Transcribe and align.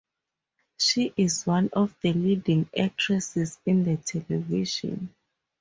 She 0.79 1.13
is 1.15 1.45
one 1.45 1.69
of 1.73 1.95
the 2.01 2.11
leading 2.13 2.67
actresses 2.75 3.59
in 3.67 3.83
the 3.83 3.97
television. 3.97 5.13